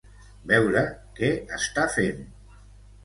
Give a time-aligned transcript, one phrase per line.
[0.51, 0.83] Veuré
[1.21, 1.29] què
[1.59, 2.27] està fent.